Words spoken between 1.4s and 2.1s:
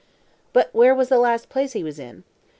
place he was